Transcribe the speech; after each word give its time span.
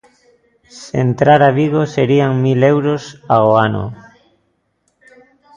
Se 0.77 0.95
entrara 1.05 1.51
Vigo 1.57 1.81
serían 1.95 2.33
mil 2.45 2.59
euros 2.75 3.03
ao 3.35 3.47
ano. 3.67 3.85